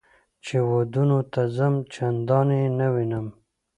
چې 0.45 0.55
ودونو 0.71 1.19
ته 1.33 1.41
ځم 1.55 1.73
چندان 1.93 2.47
یې 2.57 2.65
نه 2.79 2.87
وینم. 2.93 3.27